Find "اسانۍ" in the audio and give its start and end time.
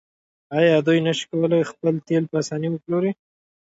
2.41-2.69